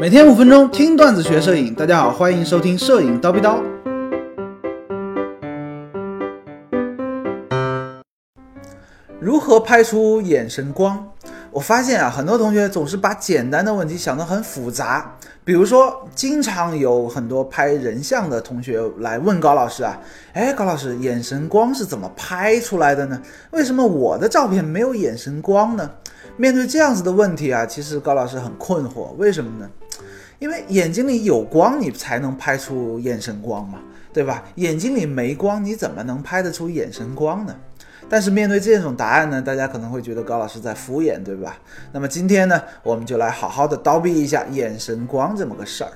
[0.00, 3.62] 每天五分钟听段子学摄影，大家好，欢迎收听摄影叨逼叨。
[9.20, 11.06] 如何拍出眼神光？
[11.52, 15.14] 我发现啊，很多同学总是把简单的问题想得很复杂。
[15.44, 20.00] 比如说，经常有很多拍人像的同学来问高老师啊，
[20.32, 23.20] 哎，高老师，眼神光是怎么拍出来的呢？
[23.50, 25.90] 为什么我的照片没有眼神光呢？
[26.38, 29.68] 面对这样子的问题啊，其实高老师很困惑，为什么呢？
[30.38, 33.78] 因为眼睛里有光，你才能拍出眼神光嘛，
[34.10, 34.42] 对吧？
[34.54, 37.54] 眼睛里没光，你怎么能拍得出眼神光呢？
[38.12, 41.56] 但是面对这种答案呢，大家可能会觉得高老师在敷衍，对吧？
[41.92, 45.90] 那么今天呢，我们就来好好的叨逼一下眼神光这么个事儿。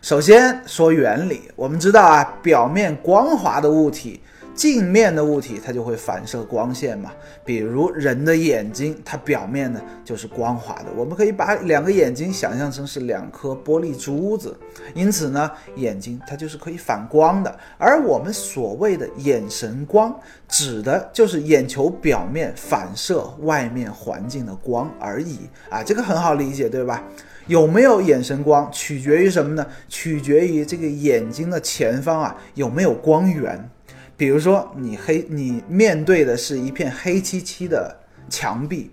[0.00, 4.22] 首先说原理，我们知道啊，表面光滑的物体。
[4.56, 7.12] 镜面的物体它就会反射光线嘛，
[7.44, 10.86] 比如人的眼睛，它表面呢就是光滑的。
[10.96, 14.56] 我们可以把两个眼睛想象成是两颗玻璃珠子，
[14.94, 17.54] 因此呢，眼睛它就是可以反光的。
[17.76, 27.04] 而我们所谓的眼神光，指的就是眼球表面反射外面环境的光而已啊，这个很好理解，对吧？
[27.46, 29.66] 有没有眼神光，取决于什么呢？
[29.86, 33.70] 取决于这个眼睛的前方啊有没有光源。
[34.16, 37.94] 比如说，你黑，你面对的是一片黑漆漆的
[38.30, 38.90] 墙壁，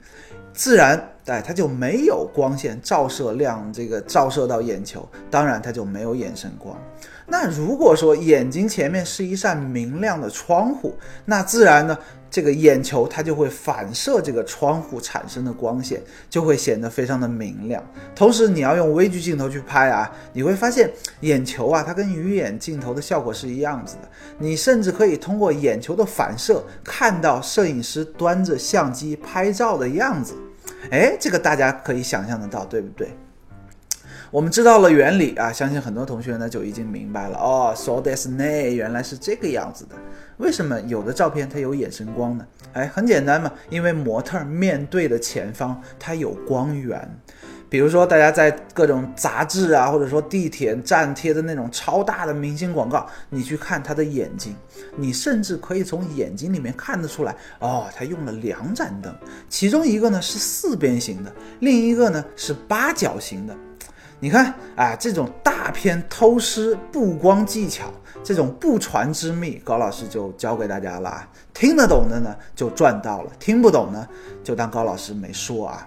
[0.54, 6.78] 自然，哎，它就没有光线照射亮，这个照射到眼球，当然它就没有眼神光。
[7.26, 11.98] 那如果说眼睛前面是一扇明亮的窗户，那自然呢，
[12.34, 17.84] 这个眼球它就会反射这个窗户产生的光线，就会显得非常的明亮。
[18.16, 20.90] 同时，你要用微距镜头去拍啊，你会发现
[21.20, 24.10] 眼球啊，它跟鱼眼镜头的效果是一样子的。
[24.40, 30.34] 你甚至可以通过眼球的反射，看到摄影师端着相机拍照的样子。
[30.90, 33.16] 哎，这个大家可以想象得到，对不对？
[34.34, 37.72] 我们知道了原理啊，相信很多同学呢就已经明白了哦。
[37.78, 39.96] So this ne 原来是这个样子的。
[40.38, 42.44] 为什么有的照片它有眼神光呢？
[42.74, 47.08] 哎，很简单嘛，因为模特面对的前方它有光源。
[47.70, 54.56] 比如说大家在各种杂志啊，或者说地铁站贴的那种超大的明星广告，你去看他的眼睛，
[54.96, 59.14] 你甚至可以从眼睛里面看得出来哦，他用了两盏灯，
[59.48, 63.56] 其中一个呢是四边形的，另一个呢是八角形的。
[64.24, 67.92] 你看啊，这种大片偷师布光技巧，
[68.24, 71.28] 这种不传之秘，高老师就教给大家了。
[71.54, 74.08] 听得懂的呢，就赚到了；听不懂呢，
[74.42, 75.86] 就当高老师没说啊。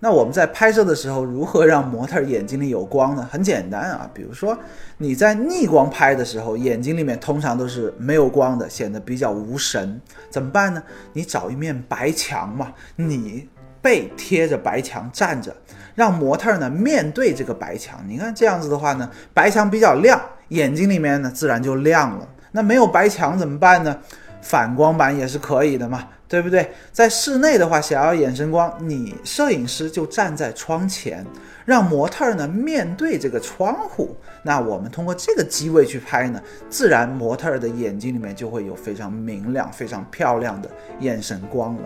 [0.00, 3.24] 那我们在拍摄的时候，如何让模特眼睛里有光呢？
[3.30, 4.58] 很简单啊，比如说
[4.98, 10.00] 你在逆光拍的时候，眼睛里面通常都是没有光的，显得比较无神。
[10.28, 10.82] 怎么办呢？
[11.12, 13.48] 你找一面白墙嘛，你。
[13.86, 15.54] 背贴着白墙站着，
[15.94, 18.04] 让模特呢面对这个白墙。
[18.08, 22.28] 你看这样子的话呢，白墙比较亮，眼睛里面呢自然就亮了。
[22.50, 23.96] 那没有白墙怎么办呢？
[24.42, 26.68] 反光板也是可以的嘛，对不对？
[26.90, 31.24] 在室内的话，想要眼神光，你摄影师就站在窗前，
[31.64, 34.16] 让模特呢面对这个窗户。
[34.42, 40.68] 那我们通过这个机位去拍呢，自然模特的眼睛里面就会有非常明亮、非常漂亮的
[40.98, 41.82] 眼神光了。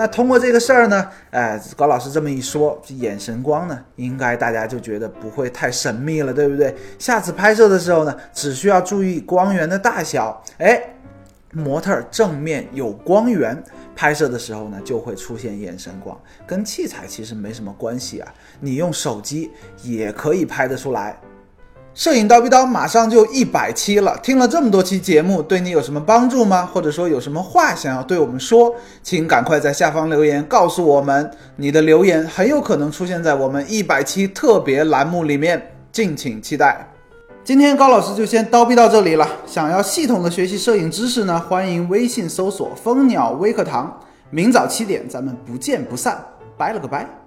[0.00, 6.74] 那通过这个事儿呢，哎，高老师这么一说，这眼神光呢，应该大家就觉得不会太神秘了，对不对？
[6.98, 10.82] 下次拍摄的时候呢，只需要注意光源的大小，哎，
[11.52, 13.62] 模特正面有光源，
[13.94, 19.50] 拍摄的时候呢，就会出现眼神光，跟器材其实没什么关系啊，你用手机
[19.82, 21.20] 也可以拍得出来。
[21.92, 26.64] 摄影刀逼刀马上就一百期了，听了这么多期节目，对你有什么帮助吗？
[26.72, 31.30] 或者说有什么话想要对我们说，请赶快在下方留言告诉我们。
[31.56, 36.86] 你的留言很有可能出现在我们一百期特别栏目里面，敬请期待。
[37.42, 39.26] 今天高老师就先叨逼到这里了。
[39.44, 44.00] 想要系统的学习摄影知识呢，欢迎微信搜索蜂鸟微课堂。
[44.30, 46.24] 明早七点咱们不见不散，
[46.56, 47.19] 拜了个拜。